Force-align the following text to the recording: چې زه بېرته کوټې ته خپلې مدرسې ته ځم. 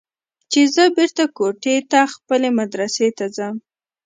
چې 0.51 0.59
زه 0.73 0.83
بېرته 0.97 1.23
کوټې 1.37 1.75
ته 1.91 1.99
خپلې 2.13 2.49
مدرسې 2.59 3.07
ته 3.17 3.25
ځم. 3.35 3.55